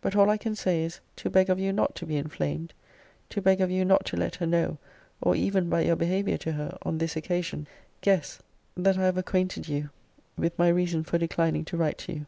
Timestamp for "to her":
6.38-6.78